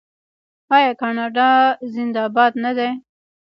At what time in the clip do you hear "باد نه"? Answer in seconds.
2.35-2.71